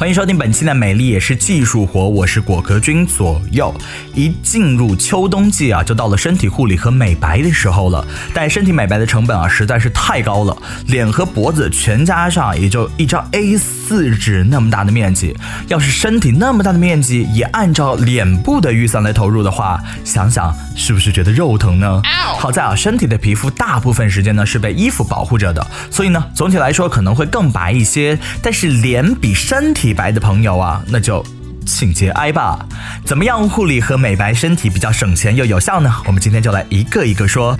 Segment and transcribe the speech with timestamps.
[0.00, 3.70] 欢迎收听本期的《美丽也是技术活》，我是果壳君左右。
[4.14, 8.02] 一进入秋冬季啊，就到了身体护理和美白的时候了。
[8.32, 15.36] 但身体美白的成本啊，实在是太高了，脸和脖子全加上也就一张 A4 纸那么大的面积。
[15.68, 22.00] 要是身体那么大的面积也按照脸部的预算来投入的话，想想是不是觉得肉疼呢？
[22.38, 28.18] 好在啊，身体的皮肤大部分时间呢是被衣服保护着的，所以呢，总体来说可能会更白一些。
[28.40, 31.24] 但是脸比身体白的朋友啊，那就
[31.66, 32.58] 请节哀吧。
[33.04, 35.92] 怎么样护理和美白身体比较省钱又有效呢？
[36.06, 37.56] 我们今天就来一个一个说。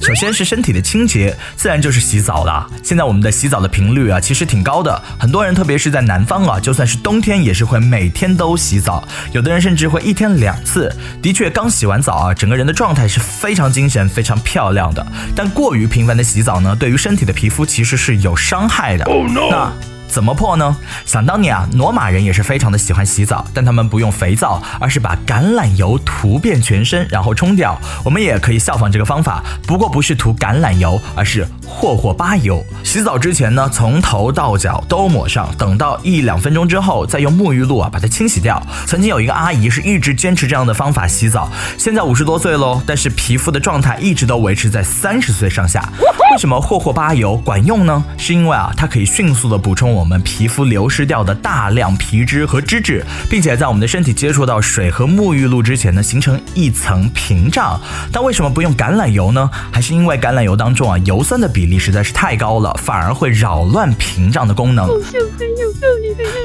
[0.00, 2.68] 首先是身体的清洁，自然就是洗澡了。
[2.82, 5.02] 现在我们的洗澡的频率啊，其实挺高的。
[5.18, 10.94] 很多人，特别是在南方啊，就算是冬天也是会每天都洗澡，有的人甚至会一天两次。
[11.22, 15.06] 的确，刚洗完澡啊，整个人的状态是非常精神、非常漂亮的。
[15.34, 19.04] 但过于频繁的洗澡呢，对于身体的皮肤其实是有伤害的。
[19.50, 19.72] 那。
[20.08, 20.76] 怎么破呢？
[21.04, 27.78] 想当年啊，罗马人也是非常的喜欢洗澡，但他们不用肥皂，而是把橄榄油涂遍全身，然后冲掉。
[28.04, 32.64] 我们也可以效仿这个方法，不过不是涂橄榄油，而是霍霍巴油。
[32.82, 38.60] 洗澡之前呢，从头到脚都抹上，等到一两分钟之后，再用沐浴露啊把它清洗掉。
[38.86, 45.86] 曾经有一个阿姨是一直坚持这样的方法洗澡，现在五十多岁喽，但是皮肤的状态一直都维持在三十岁上下。
[46.32, 48.02] 为什么霍霍巴油管用呢？
[48.16, 49.97] 是因为啊，它可以迅速的补充。
[49.98, 57.80] 我们皮肤流失掉的大量皮脂和脂质，并且在我们的身体接触到水和沐浴露之前呢，形成一层屏障。
[58.12, 59.50] 但为什么不用橄榄油呢？
[59.72, 64.88] 还是因为橄榄油当中啊，油酸的比例实在是太高了，反而会扰乱屏障的功能。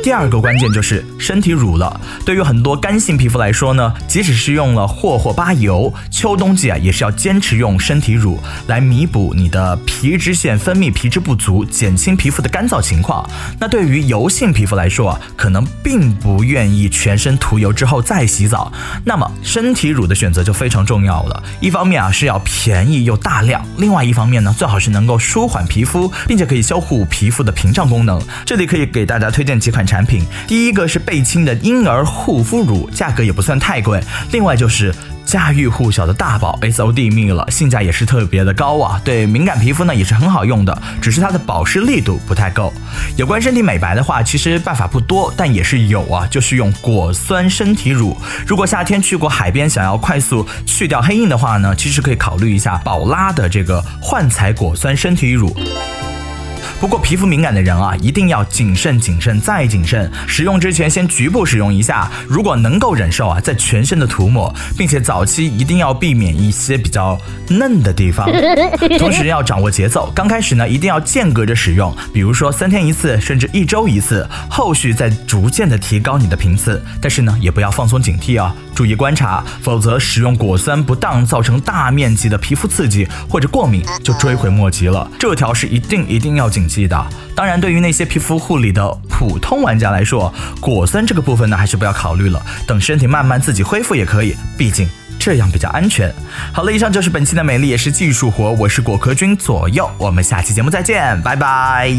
[0.01, 2.01] 第二个关键就是身体乳了。
[2.25, 13.29] 对于很多干性皮肤来说呢，即使是用了霍霍巴油，秋冬季啊，也是要坚持用身体乳来弥补你的皮脂腺分泌皮脂不足，减轻皮肤的干燥情况。
[13.59, 18.71] 那对于油性皮肤来说啊，可能并不愿意全身涂油之后再洗澡，
[19.05, 21.43] 那么身体乳的选择就非常重要了。
[21.59, 28.21] 一方面啊是要便宜又大量，另外一方面呢最好是能够舒缓皮肤，并且可以修护皮肤的屏障功能。
[28.45, 34.01] 这里可以给大家推荐几款产品，第一个是贝亲的婴儿护肤乳，价格也不算太贵。
[34.31, 34.93] 另外就是。
[35.33, 42.71] 家喻户晓的大宝 S O D 蜜了，性价也是特别的高啊，对敏感皮肤呢也是很好用的，只是它的保湿力度不太够。
[43.17, 48.15] 有关身体美白的话，其实办法不多，但也是有啊，就是用果酸身体乳。
[48.45, 55.51] 如果夏天去过海边，想要快速去掉黑印的话呢，其实可以考虑一下宝拉的这个焕彩果酸身体乳。
[56.83, 60.11] 不过皮肤敏感的人啊，一定要谨慎、谨慎再谨慎。
[60.27, 67.17] 使用之前先局部使用一下，如果能够忍受啊，在全身的涂抹，并且早期一定要避免一些比较
[67.47, 68.29] 嫩的地方。
[68.99, 76.83] 同时要掌握节奏，刚开始呢一定要间隔着使用，比如说三天一次，甚至一周一次，后续再逐渐的提高你的频次。
[76.99, 85.07] 但是呢，也不要放松警惕啊，注意观察，否则使用果酸不当，造成大面积的皮肤刺激或者过敏，就追悔莫及了。
[85.19, 86.63] 这条是一定一定要谨。
[86.67, 92.41] 记的，当然，对于那些皮肤护理的普通玩家来说，果酸这个部分呢，还是不要考虑了。
[92.65, 94.89] 等身体慢慢自己恢复也可以，毕竟
[95.19, 96.11] 这样比较安全。
[96.51, 101.91] 好了，以上就是本期的美丽也是技术活，我是果壳君左右，我们下期节目再见，拜拜。